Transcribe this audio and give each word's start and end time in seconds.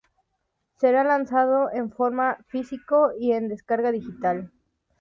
Será 0.79 1.03
lanzado 1.03 1.69
en 1.71 1.91
formato 1.91 2.43
físico 2.47 3.11
y 3.19 3.33
en 3.33 3.49
descarga 3.49 3.91
digital. 3.91 4.51